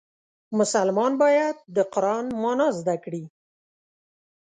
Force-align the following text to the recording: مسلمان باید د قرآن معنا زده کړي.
مسلمان 0.59 1.11
باید 1.23 1.55
د 1.75 1.77
قرآن 1.93 2.25
معنا 2.41 2.67
زده 2.79 2.95
کړي. 3.03 3.23